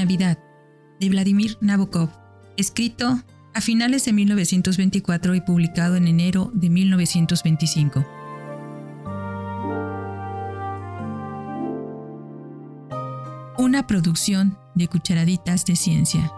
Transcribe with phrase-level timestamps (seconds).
[0.00, 0.38] Navidad,
[0.98, 2.08] de Vladimir Nabokov,
[2.56, 8.06] escrito a finales de 1924 y publicado en enero de 1925.
[13.58, 16.32] Una producción de Cucharaditas de Ciencia.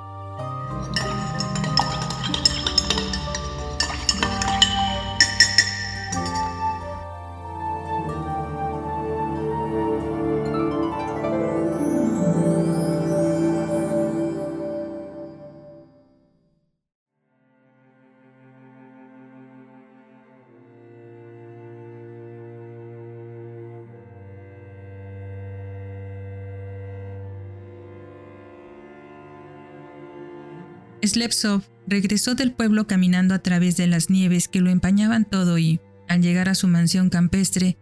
[31.03, 35.81] Slepsov regresó del pueblo caminando a través de las nieves que lo empañaban todo y,
[36.09, 37.77] al llegar a su mansión campestre,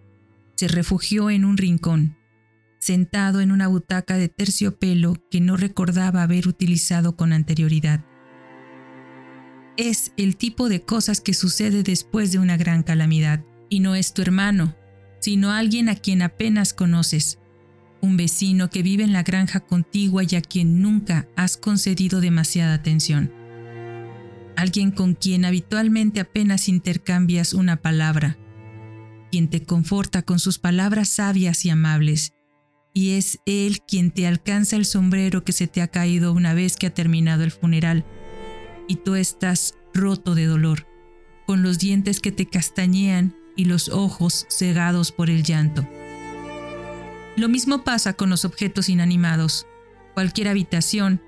[0.57, 2.17] se refugió en un rincón,
[2.79, 8.05] sentado en una butaca de terciopelo que no recordaba haber utilizado con anterioridad.
[9.77, 14.12] Es el tipo de cosas que sucede después de una gran calamidad, y no es
[14.15, 14.77] tu hermano,
[15.21, 17.39] sino alguien a quien apenas conoces,
[18.03, 22.75] un vecino que vive en la granja contigua y a quien nunca has concedido demasiada
[22.75, 23.33] atención.
[24.56, 28.39] Alguien con quien habitualmente apenas intercambias una palabra,
[29.31, 32.33] quien te conforta con sus palabras sabias y amables,
[32.93, 36.77] y es él quien te alcanza el sombrero que se te ha caído una vez
[36.77, 38.05] que ha terminado el funeral,
[38.89, 40.87] y tú estás roto de dolor,
[41.47, 45.87] con los dientes que te castañean y los ojos cegados por el llanto.
[47.41, 49.67] Lo mismo pasa con los objetos inanimados.
[50.13, 51.23] Cualquier habitación,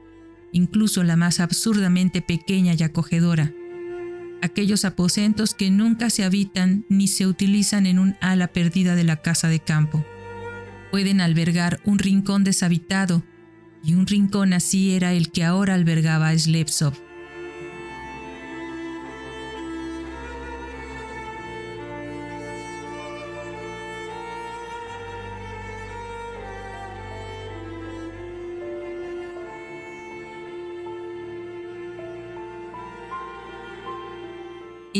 [0.52, 3.50] incluso la más absurdamente pequeña y acogedora.
[4.42, 9.22] Aquellos aposentos que nunca se habitan ni se utilizan en un ala perdida de la
[9.22, 10.04] casa de campo.
[10.90, 13.22] Pueden albergar un rincón deshabitado,
[13.82, 16.92] y un rincón así era el que ahora albergaba Slepsov.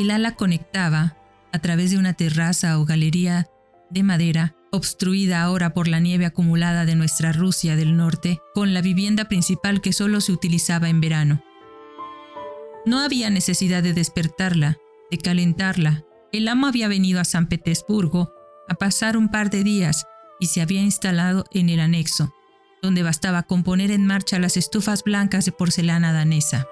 [0.03, 1.17] El ala conectaba,
[1.53, 3.47] a través de una terraza o galería
[3.89, 8.83] de madera, obstruida ahora por la nieve acumulada de nuestra Rusia del norte, con la
[8.83, 11.45] vivienda principal que solo se utilizaba en verano.
[12.85, 14.77] No había necesidad de despertarla,
[15.13, 16.05] de calentarla.
[16.33, 18.33] El amo había venido a San Petersburgo
[18.69, 20.05] a pasar un par de días
[20.41, 22.35] y se había instalado en el anexo,
[22.83, 26.67] donde bastaba con poner en marcha las estufas blancas de porcelana danesa.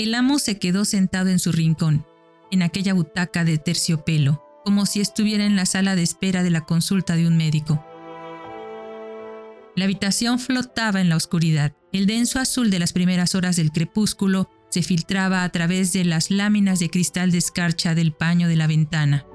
[0.00, 2.06] El amo se quedó sentado en su rincón,
[2.50, 6.62] en aquella butaca de terciopelo, como si estuviera en la sala de espera de la
[6.62, 7.84] consulta de un médico.
[9.76, 11.74] La habitación flotaba en la oscuridad.
[11.92, 16.30] El denso azul de las primeras horas del crepúsculo se filtraba a través de las
[16.30, 19.26] láminas de cristal de escarcha del paño de la ventana.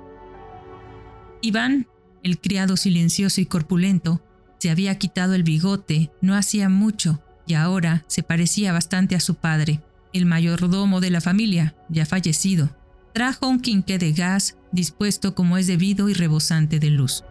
[1.44, 1.88] Iván,
[2.24, 4.20] el criado silencioso y corpulento,
[4.58, 9.36] se había quitado el bigote no hacía mucho y ahora se parecía bastante a su
[9.36, 9.85] padre
[10.16, 12.74] el mayordomo de la familia, ya fallecido,
[13.14, 17.26] trajo un quinqué de gas dispuesto como es debido y rebosante de luz.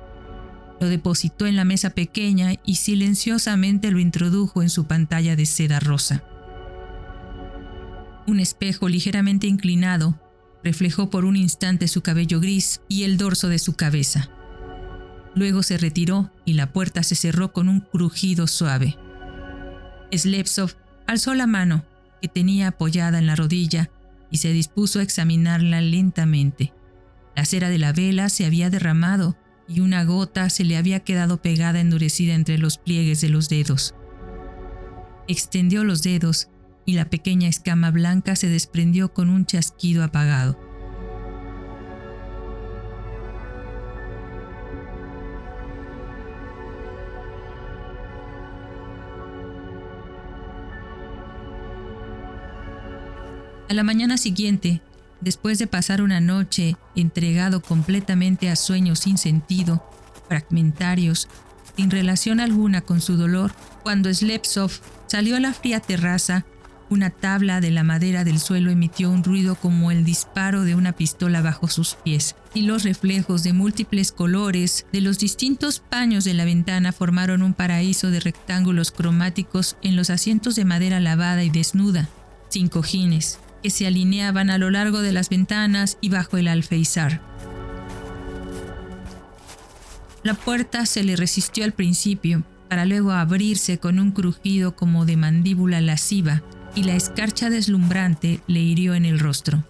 [0.81, 5.81] Lo depositó en la mesa pequeña y silenciosamente lo introdujo en su pantalla de seda
[5.81, 6.25] rosa.
[8.27, 10.21] Un espejo ligeramente inclinado
[10.63, 14.29] reflejó por un instante su cabello gris y el dorso de su cabeza.
[15.35, 18.99] Luego se retiró y la puerta se cerró con un crujido suave.
[20.13, 20.75] Slepsov
[21.07, 21.85] alzó la mano
[22.29, 23.91] tenía apoyada en la rodilla
[24.31, 26.73] y se dispuso a examinarla lentamente.
[27.37, 29.37] La cera de la vela se había derramado
[29.69, 33.95] y una gota se le había quedado pegada endurecida entre los pliegues de los dedos.
[35.27, 36.49] Extendió los dedos
[36.85, 40.59] y la pequeña escama blanca se desprendió con un chasquido apagado.
[53.69, 54.83] A la mañana siguiente,
[55.23, 59.83] después de pasar una noche entregado completamente a sueños sin sentido,
[60.29, 61.29] fragmentarios,
[61.75, 63.53] sin relación alguna con su dolor,
[63.83, 64.71] cuando Slepsov
[65.07, 66.45] salió a la fría terraza,
[66.91, 70.93] una tabla de la madera del suelo emitió un ruido como el disparo de una
[70.93, 76.35] pistola bajo sus pies, y los reflejos de múltiples colores de los distintos paños de
[76.35, 81.51] la ventana formaron un paraíso de rectángulos cromáticos en los asientos de madera lavada y
[81.51, 82.11] desnuda,
[82.51, 87.23] sin cojines, que se alineaban a lo largo de las ventanas y bajo el alfeizar.
[90.23, 95.17] La puerta se le resistió al principio, para luego abrirse con un crujido como de
[95.17, 96.43] mandíbula lasciva,
[96.75, 99.65] y la escarcha deslumbrante le hirió en el rostro.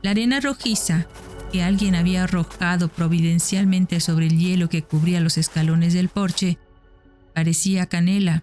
[0.00, 1.06] La arena rojiza,
[1.52, 6.56] que alguien había arrojado providencialmente sobre el hielo que cubría los escalones del porche,
[7.34, 8.42] parecía canela,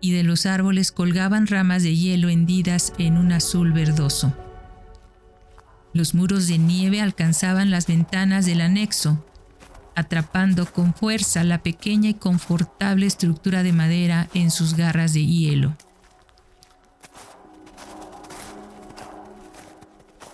[0.00, 4.34] y de los árboles colgaban ramas de hielo hendidas en un azul verdoso.
[5.92, 9.24] Los muros de nieve alcanzaban las ventanas del anexo,
[9.94, 15.74] atrapando con fuerza la pequeña y confortable estructura de madera en sus garras de hielo.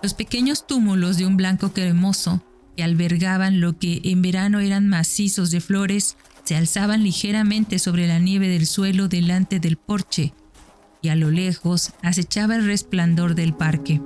[0.02, 2.42] Los pequeños túmulos de un blanco cremoso
[2.76, 8.18] que albergaban lo que en verano eran macizos de flores se alzaban ligeramente sobre la
[8.18, 10.32] nieve del suelo delante del porche
[11.00, 14.00] y a lo lejos acechaba el resplandor del parque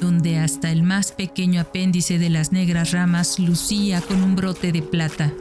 [0.00, 4.82] donde hasta el más pequeño apéndice de las negras ramas lucía con un brote de
[4.82, 5.32] plata,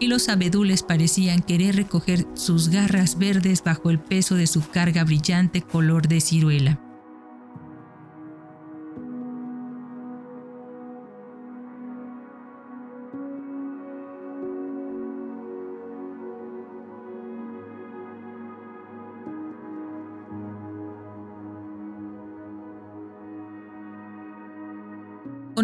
[0.00, 5.04] y los abedules parecían querer recoger sus garras verdes bajo el peso de su carga
[5.04, 6.87] brillante color de ciruela.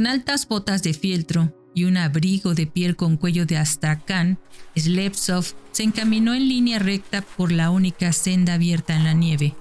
[0.05, 4.39] Con altas botas de fieltro y un abrigo de piel con cuello de astracán,
[4.77, 9.55] Slepsov se encaminó en línea recta por la única senda abierta en la nieve,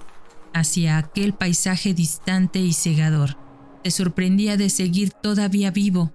[0.52, 3.38] hacia aquel paisaje distante y cegador.
[3.84, 6.12] Se sorprendía de seguir todavía vivo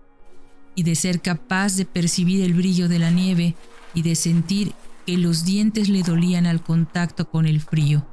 [0.75, 3.55] y de ser capaz de percibir el brillo de la nieve
[3.95, 4.73] y de sentir
[5.07, 8.05] que los dientes le dolían al contacto con el frío.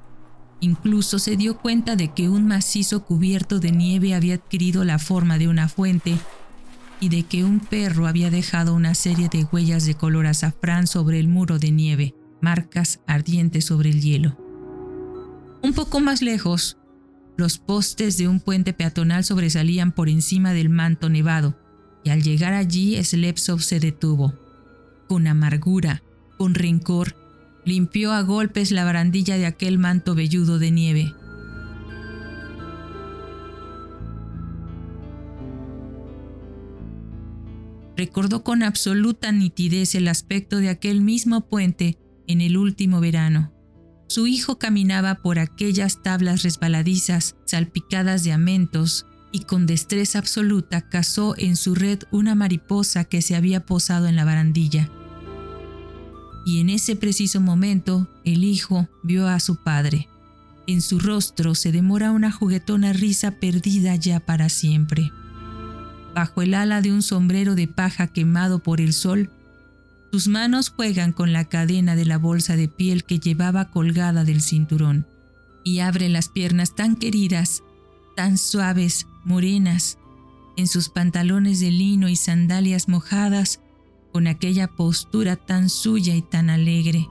[0.66, 5.38] Incluso se dio cuenta de que un macizo cubierto de nieve había adquirido la forma
[5.38, 6.18] de una fuente
[6.98, 11.20] y de que un perro había dejado una serie de huellas de color azafrán sobre
[11.20, 14.36] el muro de nieve, marcas ardientes sobre el hielo.
[15.62, 16.78] Un poco más lejos,
[17.36, 21.56] los postes de un puente peatonal sobresalían por encima del manto nevado,
[22.02, 24.34] y al llegar allí Slepsov se detuvo.
[25.08, 26.02] Con amargura,
[26.38, 27.14] con rencor,
[27.66, 31.14] limpió a golpes la barandilla de aquel manto velludo de nieve.
[37.96, 41.98] Recordó con absoluta nitidez el aspecto de aquel mismo puente
[42.28, 43.52] en el último verano.
[44.06, 51.34] Su hijo caminaba por aquellas tablas resbaladizas, salpicadas de amentos, y con destreza absoluta cazó
[51.36, 54.88] en su red una mariposa que se había posado en la barandilla
[56.46, 60.08] y en ese preciso momento el hijo vio a su padre.
[60.68, 65.10] En su rostro se demora una juguetona risa perdida ya para siempre.
[66.14, 69.28] Bajo el ala de un sombrero de paja quemado por el sol,
[70.12, 74.40] sus manos juegan con la cadena de la bolsa de piel que llevaba colgada del
[74.40, 75.04] cinturón
[75.64, 77.64] y abre las piernas tan queridas,
[78.14, 79.98] tan suaves, morenas,
[80.56, 83.60] en sus pantalones de lino y sandalias mojadas,
[84.16, 87.06] con aquella postura tan suya y tan alegre.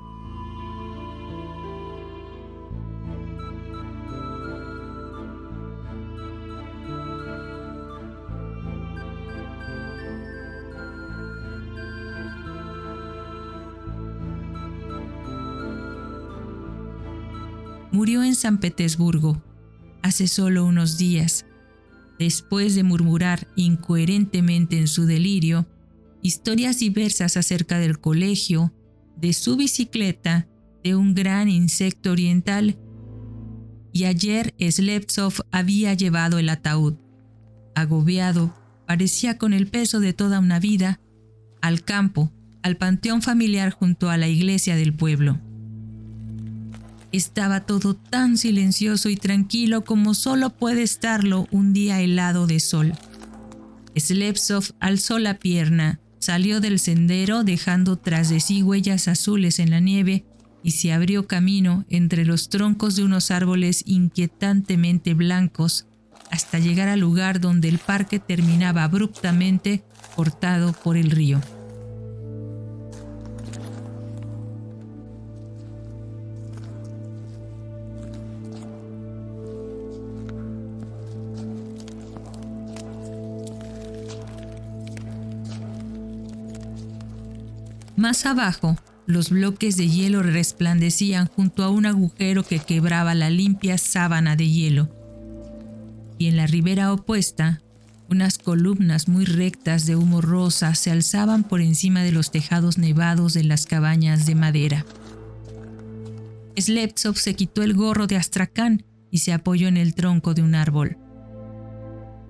[17.91, 19.39] Murió en San Petersburgo
[20.01, 21.45] hace solo unos días,
[22.17, 25.67] después de murmurar incoherentemente en su delirio
[26.25, 28.73] historias diversas acerca del colegio,
[29.15, 30.47] de su bicicleta,
[30.83, 32.79] de un gran insecto oriental,
[33.93, 36.95] y ayer Slepsov había llevado el ataúd.
[37.75, 38.55] Agobiado,
[38.87, 40.99] parecía con el peso de toda una vida,
[41.61, 42.31] al campo,
[42.63, 45.39] al panteón familiar junto a la iglesia del pueblo.
[47.11, 52.93] Estaba todo tan silencioso y tranquilo como solo puede estarlo un día helado de sol.
[53.95, 59.79] Slepsov alzó la pierna, Salió del sendero dejando tras de sí huellas azules en la
[59.79, 60.25] nieve
[60.63, 65.85] y se abrió camino entre los troncos de unos árboles inquietantemente blancos
[66.31, 69.83] hasta llegar al lugar donde el parque terminaba abruptamente
[70.15, 71.39] cortado por el río.
[87.97, 93.77] Más abajo, los bloques de hielo resplandecían junto a un agujero que quebraba la limpia
[93.77, 94.89] sábana de hielo.
[96.17, 97.61] Y en la ribera opuesta,
[98.07, 103.33] Unas columnas muy rectas de humo rosa se alzaban por encima de los tejados nevados
[103.33, 104.85] de las cabañas de madera.
[106.55, 110.53] Sleptsov se quitó el gorro de Astracán y se apoyó en el tronco de un
[110.53, 110.97] árbol.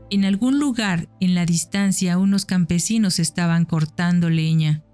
[0.09, 4.84] En algún lugar en la distancia unos campesinos estaban cortando leña.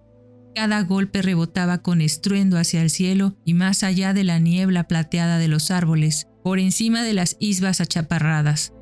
[0.56, 5.38] Cada golpe rebotaba con estruendo hacia el cielo y más allá de la niebla plateada
[5.38, 8.74] de los árboles, por encima de las isbas achaparradas.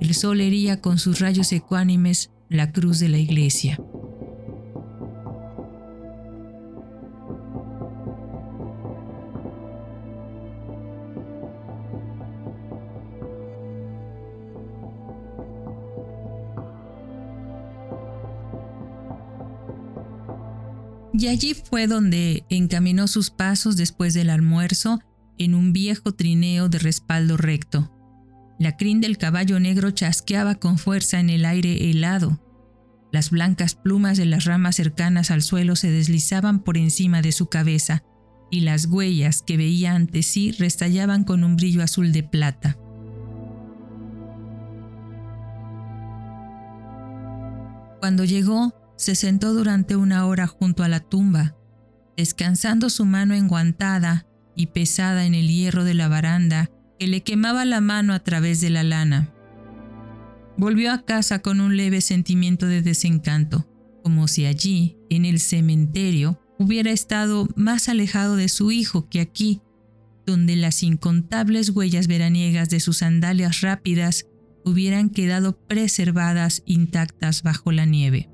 [0.00, 3.80] El sol hería con sus rayos ecuánimes la cruz de la iglesia.
[21.16, 25.00] Y allí fue donde encaminó sus pasos después del almuerzo
[25.38, 27.92] en un viejo trineo de respaldo recto.
[28.58, 32.40] La crin del caballo negro chasqueaba con fuerza en el aire helado.
[33.12, 37.46] Las blancas plumas de las ramas cercanas al suelo se deslizaban por encima de su
[37.46, 38.02] cabeza,
[38.50, 42.76] y las huellas que veía ante sí restallaban con un brillo azul de plata.
[48.00, 51.56] Cuando llegó, se sentó durante una hora junto a la tumba,
[52.16, 57.64] descansando su mano enguantada y pesada en el hierro de la baranda que le quemaba
[57.64, 59.32] la mano a través de la lana.
[60.56, 63.68] Volvió a casa con un leve sentimiento de desencanto,
[64.04, 69.60] como si allí, en el cementerio, hubiera estado más alejado de su hijo que aquí,
[70.24, 74.26] donde las incontables huellas veraniegas de sus sandalias rápidas
[74.64, 78.30] hubieran quedado preservadas intactas bajo la nieve.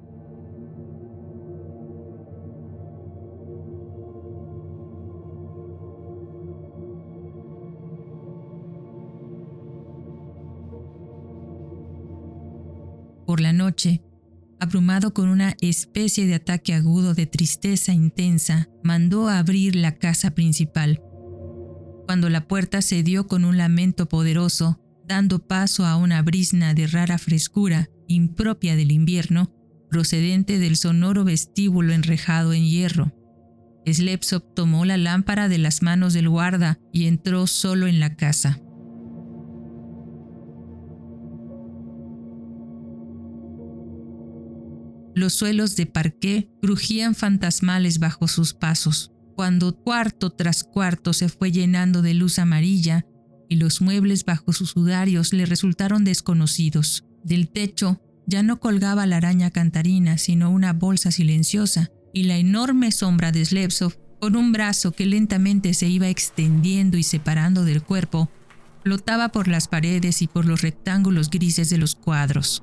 [14.61, 20.33] Abrumado con una especie de ataque agudo de tristeza intensa, mandó a abrir la casa
[20.33, 21.03] principal.
[22.07, 26.87] Cuando la puerta se dio con un lamento poderoso, dando paso a una brisna de
[26.87, 29.53] rara frescura, impropia del invierno,
[29.91, 33.13] procedente del sonoro vestíbulo enrejado en hierro.
[33.87, 38.61] Slepsov tomó la lámpara de las manos del guarda y entró solo en la casa.
[45.21, 51.53] Los suelos de parqué crujían fantasmales bajo sus pasos, cuando cuarto tras cuarto se fue
[51.53, 53.05] llenando de luz amarilla
[53.47, 57.05] y los muebles bajo sus sudarios le resultaron desconocidos.
[57.23, 62.91] Del techo ya no colgaba la araña cantarina, sino una bolsa silenciosa, y la enorme
[62.91, 68.31] sombra de Slevsov, con un brazo que lentamente se iba extendiendo y separando del cuerpo,
[68.85, 72.63] flotaba por las paredes y por los rectángulos grises de los cuadros.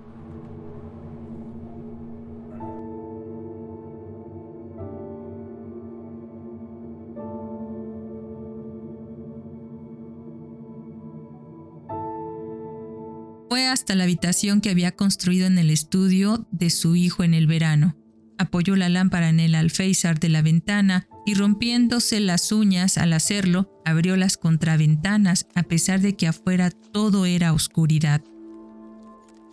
[13.68, 17.98] Hasta la habitación que había construido en el estudio de su hijo en el verano.
[18.38, 23.82] Apoyó la lámpara en el alféizar de la ventana y rompiéndose las uñas al hacerlo,
[23.84, 28.24] abrió las contraventanas a pesar de que afuera todo era oscuridad.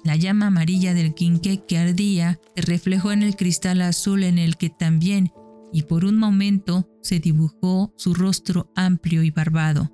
[0.04, 4.56] La llama amarilla del quinqué que ardía se reflejó en el cristal azul en el
[4.56, 5.32] que también,
[5.72, 9.90] y por un momento, se dibujó su rostro amplio y barbado.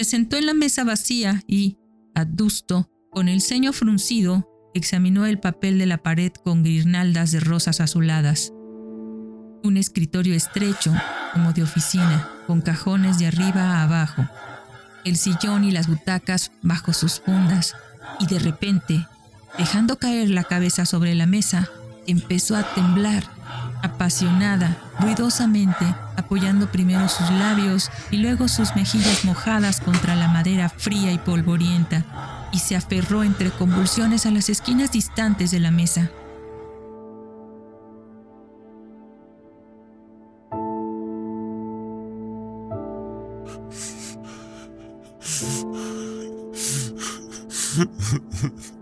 [0.00, 1.76] Se sentó en la mesa vacía y,
[2.14, 7.82] adusto, con el ceño fruncido, examinó el papel de la pared con guirnaldas de rosas
[7.82, 8.50] azuladas.
[9.62, 10.94] Un escritorio estrecho,
[11.34, 14.26] como de oficina, con cajones de arriba a abajo.
[15.04, 17.76] El sillón y las butacas bajo sus fundas.
[18.20, 19.06] Y de repente,
[19.58, 21.68] dejando caer la cabeza sobre la mesa,
[22.06, 23.24] empezó a temblar
[23.82, 25.84] apasionada, ruidosamente,
[26.16, 32.04] apoyando primero sus labios y luego sus mejillas mojadas contra la madera fría y polvorienta,
[32.52, 36.10] y se aferró entre convulsiones a las esquinas distantes de la mesa.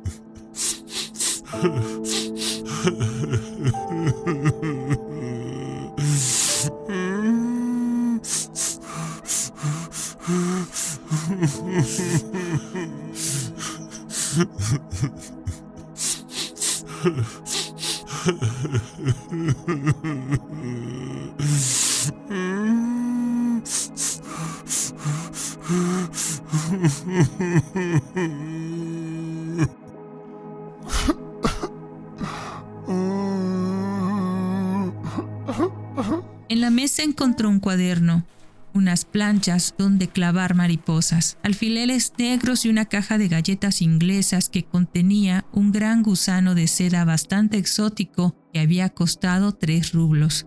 [36.68, 38.26] la mesa encontró un cuaderno,
[38.75, 45.46] unas planchas donde clavar mariposas, alfileres negros y una caja de galletas inglesas que contenía
[45.50, 50.46] un gran gusano de seda bastante exótico que había costado tres rublos.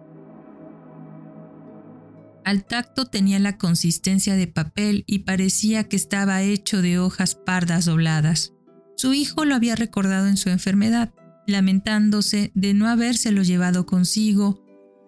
[2.45, 7.85] Al tacto tenía la consistencia de papel y parecía que estaba hecho de hojas pardas
[7.85, 8.53] dobladas.
[8.95, 11.15] Su hijo lo había recordado en su enfermedad,
[11.47, 14.61] lamentándose de no habérselo llevado consigo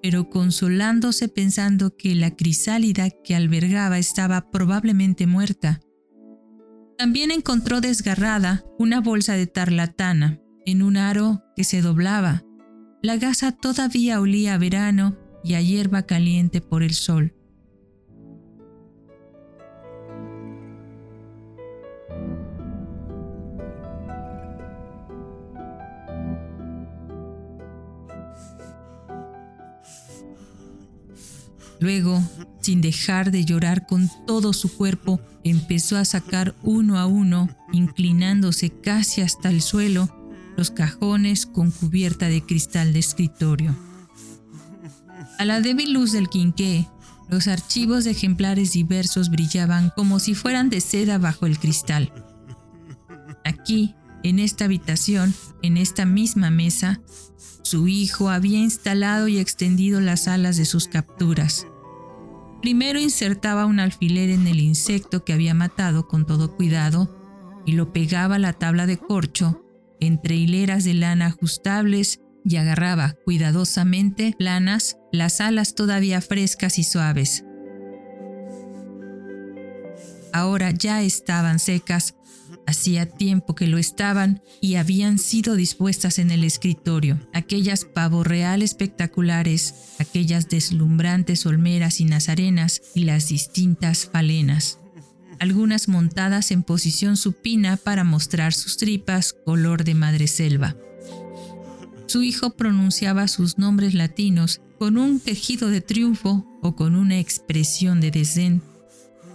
[0.03, 5.79] pero consolándose pensando que la crisálida que albergaba estaba probablemente muerta.
[6.98, 12.43] También encontró desgarrada una bolsa de tarlatana en un aro que se doblaba.
[13.01, 17.33] La gasa todavía olía a verano y a hierba caliente por el sol.
[31.84, 32.24] Luego,
[32.62, 38.70] sin dejar de llorar con todo su cuerpo, empezó a sacar uno a uno, inclinándose
[38.70, 40.08] casi hasta el suelo,
[40.56, 43.75] los cajones con cubierta de cristal de escritorio.
[45.38, 46.88] A la débil luz del quinqué,
[47.28, 52.13] los archivos de ejemplares diversos brillaban como si fueran de seda bajo el cristal.
[53.44, 57.02] Aquí, en esta habitación, en esta misma mesa,
[57.62, 61.68] su hijo había instalado y extendido las alas de sus capturas.
[62.63, 67.13] Primero insertaba un alfiler en el insecto que había matado con todo cuidado
[67.65, 69.65] y lo pegaba a la tabla de corcho
[70.00, 77.43] entre hileras de lana ajustables y agarraba cuidadosamente planas las alas todavía frescas y suaves.
[80.32, 82.16] Ahora ya estaban secas
[82.66, 88.62] Hacía tiempo que lo estaban y habían sido dispuestas en el escritorio, aquellas pavo real
[88.62, 94.80] espectaculares, aquellas deslumbrantes olmeras y nazarenas y las distintas falenas,
[95.40, 100.76] algunas montadas en posición supina para mostrar sus tripas color de madreselva.
[102.08, 108.02] Su hijo pronunciaba sus nombres latinos con un tejido de triunfo o con una expresión
[108.02, 108.62] de desdén.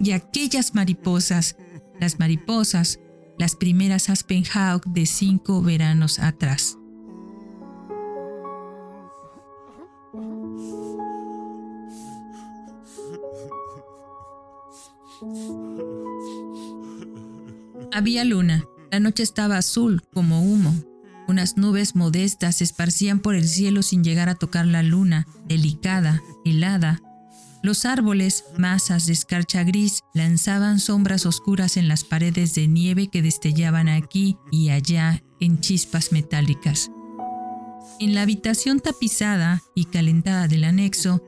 [0.01, 1.57] Y aquellas mariposas,
[2.01, 3.01] las mariposas,
[3.38, 6.77] las primeras Aspen Hawk de cinco veranos atrás.
[17.92, 18.64] Había luna.
[18.90, 20.74] La noche estaba azul como humo.
[21.27, 26.22] Unas nubes modestas se esparcían por el cielo sin llegar a tocar la luna, delicada,
[26.44, 27.03] helada,
[27.62, 33.23] los árboles, masas de escarcha gris, lanzaban sombras oscuras en las paredes de nieve que
[33.23, 36.90] destellaban aquí y allá en chispas metálicas.
[38.01, 41.23] En la habitación tapizada y calentada del anexo,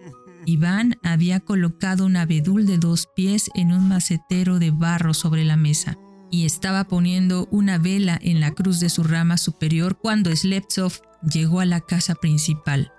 [0.46, 5.56] Iván había colocado un abedul de dos pies en un macetero de barro sobre la
[5.56, 5.98] mesa
[6.30, 11.60] y estaba poniendo una vela en la cruz de su rama superior cuando Sleptsov llegó
[11.60, 12.92] a la casa principal.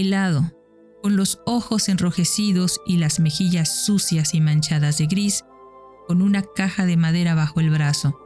[0.00, 0.52] Helado,
[1.02, 5.44] con los ojos enrojecidos y las mejillas sucias y manchadas de gris,
[6.06, 8.18] con una caja de madera bajo el brazo.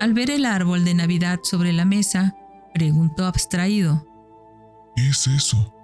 [0.00, 2.34] Al ver el árbol de Navidad sobre la mesa,
[2.74, 4.06] preguntó abstraído.
[4.96, 5.74] ¿Qué es eso?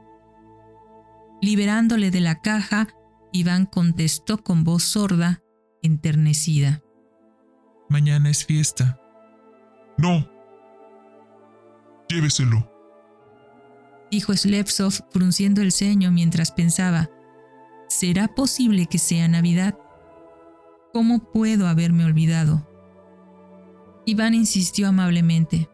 [1.42, 2.88] Liberándole de la caja,
[3.32, 5.42] Iván contestó con voz sorda,
[5.82, 6.82] enternecida.
[7.88, 8.98] Mañana es fiesta.
[9.98, 10.28] No.
[12.08, 12.75] Lléveselo
[14.10, 17.10] dijo Slepsov frunciendo el ceño mientras pensaba,
[17.88, 19.78] ¿será posible que sea Navidad?
[20.92, 22.66] ¿Cómo puedo haberme olvidado?
[24.06, 25.68] Iván insistió amablemente.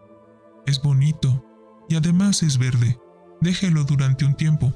[0.67, 1.45] Es bonito
[1.89, 2.99] y además es verde.
[3.41, 4.73] Déjelo durante un tiempo.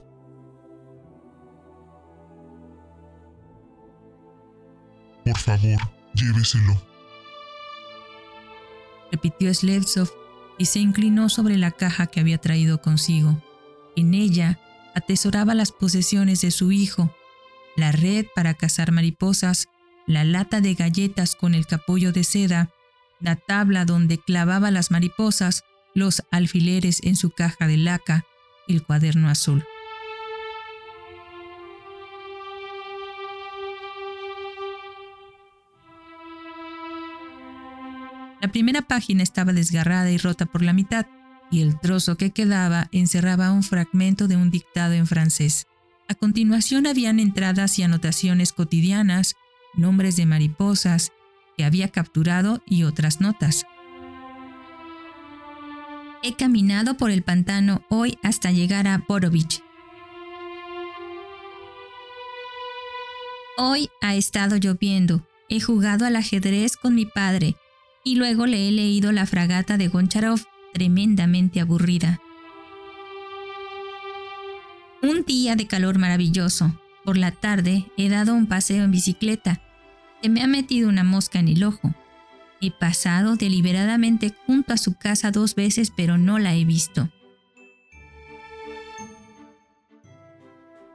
[5.25, 5.81] Por favor,
[6.15, 6.81] lléveselo.
[9.11, 10.11] Repitió Slevsov
[10.59, 13.37] y se inclinó sobre la caja que había traído consigo.
[13.97, 14.61] En ella
[14.95, 17.11] atesoraba las posesiones de su hijo,
[17.77, 19.69] la red para cazar mariposas,
[20.07, 22.71] la lata de galletas con el capullo de seda,
[23.21, 28.25] la tabla donde clavaba las mariposas, los alfileres en su caja de laca,
[28.69, 29.65] el cuaderno azul.
[38.43, 41.07] La primera página estaba desgarrada y rota por la mitad,
[41.51, 45.67] y el trozo que quedaba encerraba un fragmento de un dictado en francés.
[46.09, 49.35] A continuación habían entradas y anotaciones cotidianas,
[49.75, 51.13] nombres de mariposas
[51.57, 53.65] que había capturado y otras notas.
[56.23, 59.63] He caminado por el pantano hoy hasta llegar a Borovich.
[63.59, 65.27] Hoy ha estado lloviendo.
[65.49, 67.57] He jugado al ajedrez con mi padre
[68.05, 70.41] y luego le he leído la fragata de Goncharov,
[70.77, 72.21] tremendamente aburrida.
[75.03, 76.79] Un día de calor maravilloso.
[77.03, 79.63] Por la tarde he dado un paseo en bicicleta.
[80.21, 81.95] Se me ha metido una mosca en el ojo.
[82.61, 87.09] He pasado deliberadamente junto a su casa dos veces, pero no la he visto.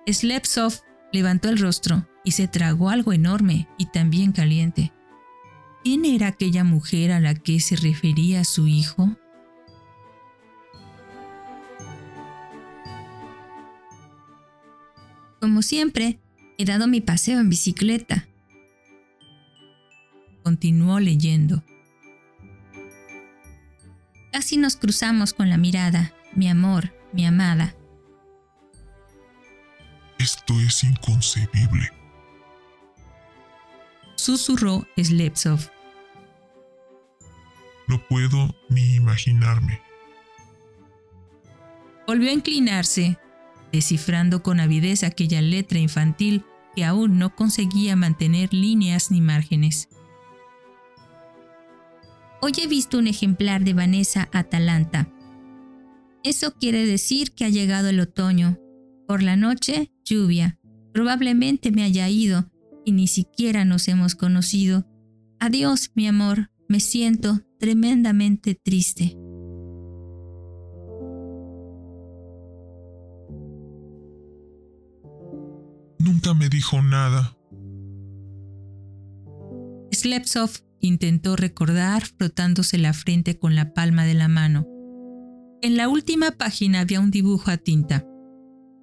[0.06, 0.76] Slepsov
[1.12, 4.94] levantó el rostro y se tragó algo enorme y también caliente.
[5.84, 9.18] ¿Quién era aquella mujer a la que se refería su hijo?
[15.42, 16.20] Como siempre,
[16.60, 18.28] he dado mi paseo en bicicleta.
[20.44, 21.64] Continuó leyendo.
[24.32, 27.76] Casi nos cruzamos con la mirada, mi amor, mi amada.
[30.20, 31.90] Esto es inconcebible.
[34.16, 35.72] Susurró Slepsov.
[37.88, 39.82] No puedo ni imaginarme.
[42.06, 43.18] Volvió a inclinarse,
[43.72, 46.44] descifrando con avidez aquella letra infantil
[46.76, 49.90] que aún no conseguía mantener líneas ni márgenes.
[52.42, 55.08] Hoy he visto un ejemplar de Vanessa Atalanta.
[56.24, 58.58] Eso quiere decir que ha llegado el otoño.
[59.08, 60.58] Por la noche, lluvia.
[60.94, 62.50] Probablemente me haya ido
[62.86, 64.88] y ni siquiera nos hemos conocido.
[65.40, 66.50] Adiós, mi amor.
[66.68, 69.18] Me siento tremendamente triste.
[76.24, 77.36] Nunca me dijo nada.
[79.92, 84.68] Slepsov intentó recordar frotándose la frente con la palma de la mano.
[85.64, 88.06] En la última página había un dibujo a tinta.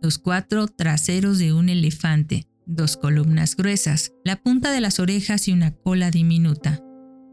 [0.03, 5.53] Los cuatro traseros de un elefante, dos columnas gruesas, la punta de las orejas y
[5.53, 6.83] una cola diminuta.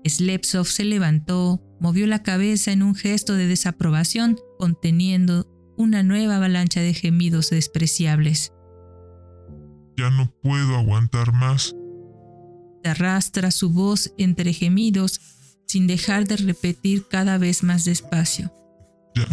[0.05, 6.81] Slepsov se levantó, movió la cabeza en un gesto de desaprobación, conteniendo una nueva avalancha
[6.81, 8.51] de gemidos despreciables.
[9.97, 11.75] Ya no puedo aguantar más.
[12.83, 15.21] Arrastra su voz entre gemidos
[15.65, 18.51] sin dejar de repetir cada vez más despacio.
[19.15, 19.27] Ya.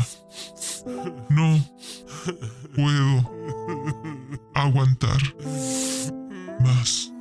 [1.29, 1.65] No
[2.77, 3.31] puedo
[4.55, 5.21] aguantar
[6.61, 7.13] más.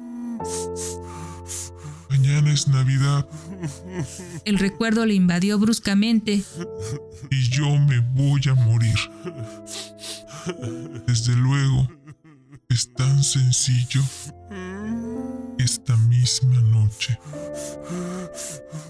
[2.09, 3.27] Mañana es Navidad.
[4.45, 6.43] El recuerdo le invadió bruscamente.
[7.31, 8.95] Y yo me voy a morir.
[11.07, 11.87] Desde luego,
[12.69, 14.01] es tan sencillo
[15.57, 17.19] esta misma noche.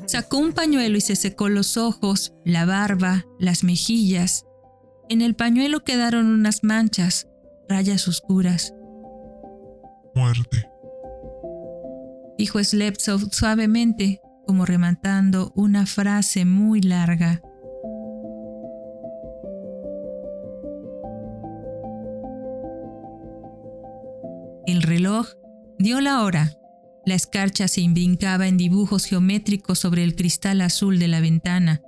[0.05, 4.45] Sacó un pañuelo y se secó los ojos, la barba, las mejillas.
[5.09, 7.27] En el pañuelo quedaron unas manchas,
[7.67, 8.73] rayas oscuras.
[10.15, 10.67] Muerte.
[12.37, 17.41] Dijo Slepsov suavemente, como rematando una frase muy larga.
[25.81, 26.57] Dio la hora.
[27.05, 31.81] La escarcha se imbrincaba en dibujos geométricos sobre el cristal azul de la ventana.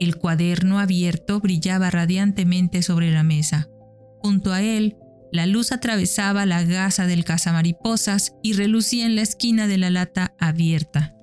[0.00, 3.68] El cuaderno abierto brillaba radiantemente sobre la mesa.
[4.20, 4.96] Junto a él,
[5.32, 10.34] la luz atravesaba la gasa del cazamariposas y relucía en la esquina de la lata
[10.38, 11.14] abierta.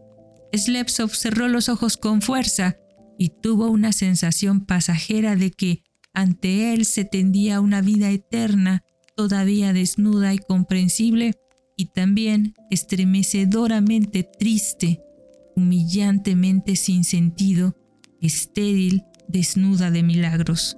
[0.53, 2.77] Slepsov cerró los ojos con fuerza
[3.17, 8.83] y tuvo una sensación pasajera de que ante él se tendía una vida eterna
[9.15, 11.33] todavía desnuda y comprensible,
[11.75, 15.01] y también estremecedoramente triste,
[15.55, 17.75] humillantemente sin sentido,
[18.21, 20.77] estéril, desnuda de milagros.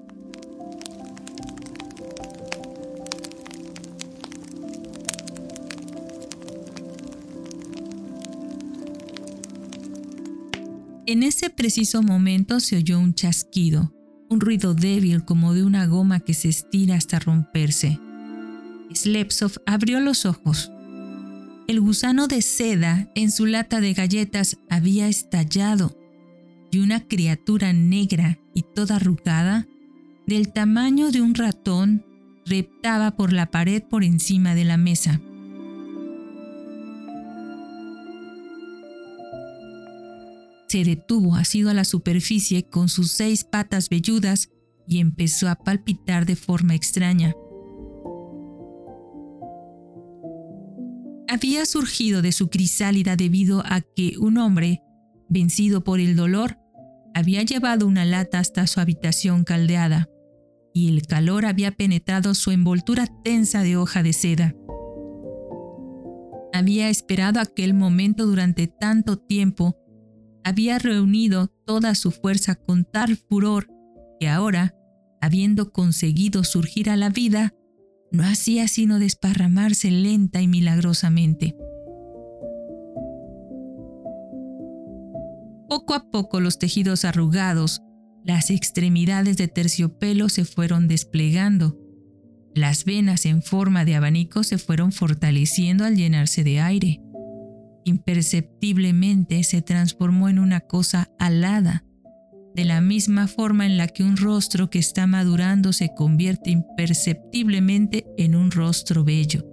[11.05, 13.93] En ese preciso momento se oyó un chasquido,
[14.29, 17.97] un ruido débil como de una goma que se estira hasta romperse.
[18.93, 20.69] Slepsov abrió los ojos.
[21.67, 25.97] El gusano de seda en su lata de galletas había estallado
[26.71, 29.67] y una criatura negra y toda arrugada,
[30.25, 32.06] del tamaño de un ratón,
[32.45, 35.19] reptaba por la pared por encima de la mesa.
[40.69, 44.49] Se detuvo asido a la superficie con sus seis patas velludas
[44.88, 47.36] y empezó a palpitar de forma extraña.
[51.38, 54.82] Había surgido de su crisálida debido a que un hombre,
[55.30, 56.58] vencido por el dolor,
[57.13, 60.10] había llevado una lata hasta su habitación caldeada,
[60.73, 64.56] y el calor había penetrado su envoltura tensa de hoja de seda.
[66.54, 69.78] Había esperado aquel momento durante tanto tiempo,
[70.43, 73.67] había reunido toda su fuerza con tal furor
[74.19, 74.73] que ahora,
[75.21, 77.54] habiendo conseguido surgir a la vida,
[78.11, 81.55] no hacía sino desparramarse lenta y milagrosamente.
[85.69, 87.81] Poco a poco los tejidos arrugados,
[88.23, 91.77] las extremidades de terciopelo se fueron desplegando,
[92.57, 96.99] las venas en forma de abanico se fueron fortaleciendo al llenarse de aire.
[97.85, 101.85] Imperceptiblemente se transformó en una cosa alada,
[102.57, 108.07] de la misma forma en la que un rostro que está madurando se convierte imperceptiblemente
[108.17, 109.45] en un rostro bello.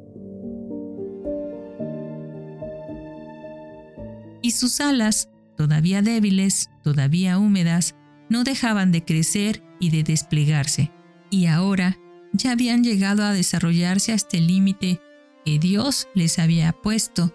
[4.40, 7.94] Y sus alas, todavía débiles, todavía húmedas,
[8.30, 10.90] no dejaban de crecer y de desplegarse,
[11.28, 11.98] y ahora
[12.32, 14.98] ya habían llegado a desarrollarse hasta el límite
[15.44, 17.34] que Dios les había puesto,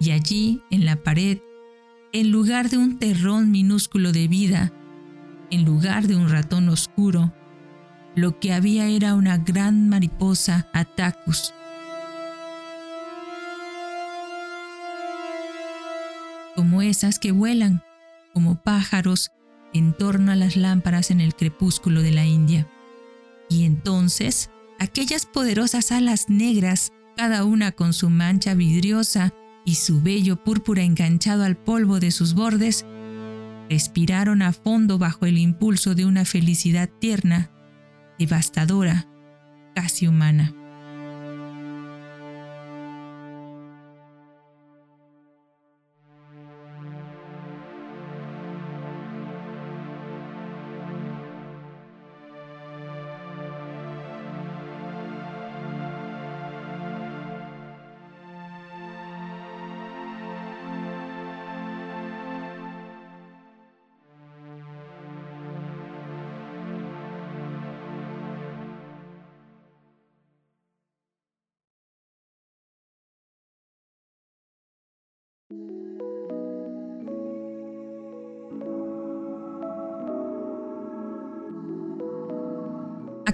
[0.00, 1.38] y allí, en la pared,
[2.14, 4.72] en lugar de un terrón minúsculo de vida,
[5.52, 7.30] en lugar de un ratón oscuro,
[8.16, 11.52] lo que había era una gran mariposa Atacus.
[16.56, 17.82] Como esas que vuelan,
[18.32, 19.30] como pájaros,
[19.74, 22.66] en torno a las lámparas en el crepúsculo de la India.
[23.50, 29.34] Y entonces, aquellas poderosas alas negras, cada una con su mancha vidriosa
[29.66, 32.86] y su vello púrpura enganchado al polvo de sus bordes,
[33.72, 37.50] respiraron a fondo bajo el impulso de una felicidad tierna,
[38.18, 39.08] devastadora,
[39.74, 40.52] casi humana.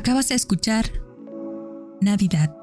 [0.09, 0.91] Acabas de escuchar
[2.01, 2.57] Navidad,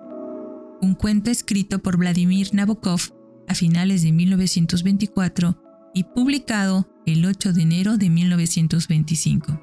[0.81, 2.99] un cuento escrito por Vladimir Nabokov
[3.47, 5.55] a finales de 1924
[5.93, 9.61] y publicado el 8 de enero de 1925.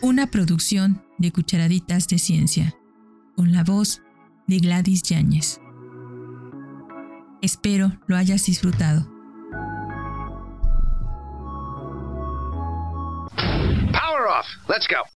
[0.00, 2.74] Una producción de Cucharaditas de Ciencia,
[3.36, 4.00] con la voz
[4.46, 5.60] de Gladys Yáñez.
[7.42, 9.13] Espero lo hayas disfrutado.
[14.68, 15.04] Let's go.